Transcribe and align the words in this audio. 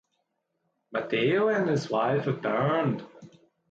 Mateo 0.91 1.49
and 1.49 1.69
his 1.69 1.87
wife 1.91 2.25
return. 2.25 3.05